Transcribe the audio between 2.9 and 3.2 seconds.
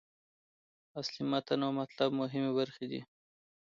دي.